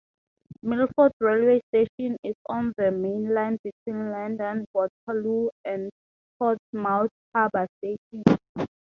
[0.63, 5.91] Milford railway station is on the mainline between London Waterloo and
[6.39, 8.23] Portsmouth Harbour station.